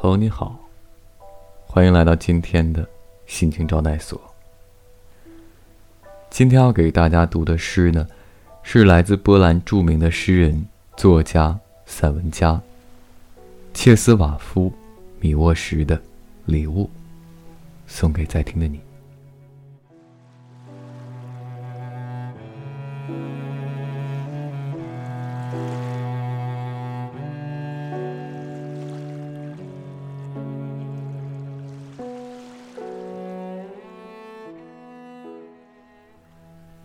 [0.00, 0.58] 朋友你好，
[1.66, 2.88] 欢迎来到今天的
[3.26, 4.18] 心情招待所。
[6.30, 8.08] 今天要给大家读的诗呢，
[8.62, 10.64] 是来自波兰著名的诗人、
[10.96, 12.58] 作家、散文家
[13.74, 14.70] 切斯瓦夫·
[15.20, 15.98] 米沃什的
[16.46, 16.84] 《礼物》，
[17.86, 18.80] 送给在听的你。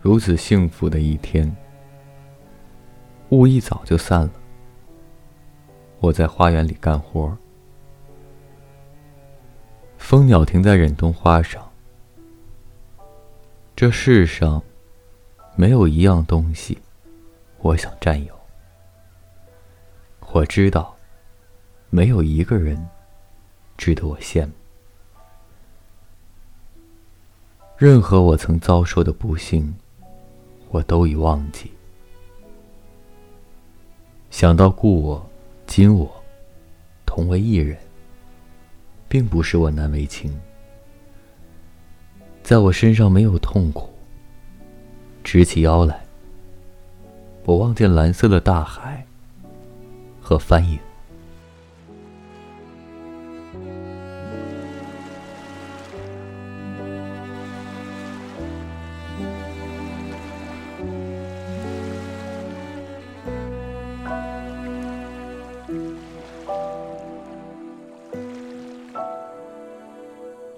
[0.06, 1.52] 如此幸福的一天，
[3.30, 4.32] 雾一早就散了。
[5.98, 7.36] 我在花园里干活，
[9.98, 11.68] 蜂鸟停在忍冬花上。
[13.74, 14.62] 这世上
[15.56, 16.78] 没有一样东西，
[17.58, 18.32] 我想占有。
[20.30, 20.94] 我知道，
[21.90, 22.80] 没有一个人
[23.76, 24.52] 值得我羡慕。
[27.76, 29.74] 任何我曾遭受的不幸。
[30.76, 31.70] 我都已忘记。
[34.30, 35.30] 想到故我、
[35.66, 36.22] 今我
[37.06, 37.78] 同为一人，
[39.08, 40.38] 并不是我难为情。
[42.42, 43.88] 在我身上没有痛苦。
[45.24, 46.04] 直起腰来，
[47.44, 49.04] 我望见蓝色的大海
[50.20, 50.78] 和帆影。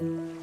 [0.00, 0.37] Thank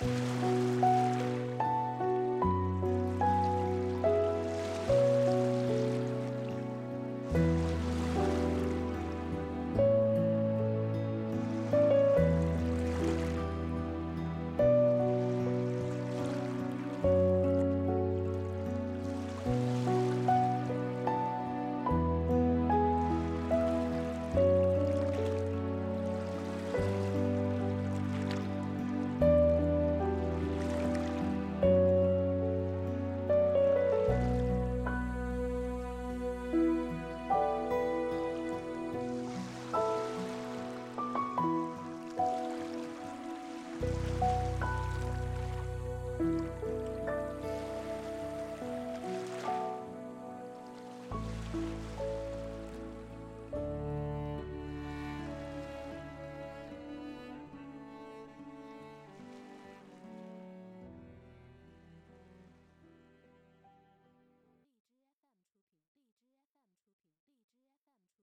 [0.00, 0.47] Thank.